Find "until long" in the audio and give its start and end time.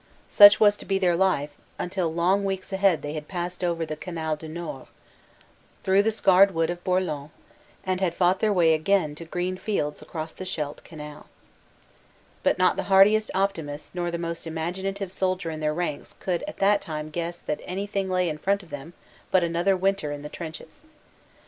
1.77-2.43